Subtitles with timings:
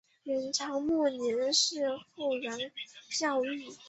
[0.23, 1.75] 元朝末年是
[2.15, 2.57] 富阳
[3.15, 3.77] 教谕。